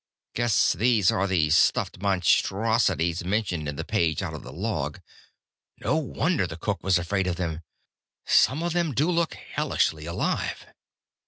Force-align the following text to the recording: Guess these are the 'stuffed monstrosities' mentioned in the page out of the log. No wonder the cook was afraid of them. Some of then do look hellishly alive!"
Guess 0.33 0.73
these 0.73 1.11
are 1.11 1.27
the 1.27 1.51
'stuffed 1.51 2.01
monstrosities' 2.01 3.23
mentioned 3.23 3.67
in 3.69 3.75
the 3.75 3.83
page 3.83 4.23
out 4.23 4.33
of 4.33 4.41
the 4.41 4.51
log. 4.51 4.99
No 5.79 5.95
wonder 5.95 6.47
the 6.47 6.57
cook 6.57 6.81
was 6.81 6.97
afraid 6.97 7.27
of 7.27 7.35
them. 7.35 7.61
Some 8.25 8.63
of 8.63 8.73
then 8.73 8.93
do 8.93 9.11
look 9.11 9.35
hellishly 9.35 10.07
alive!" 10.07 10.65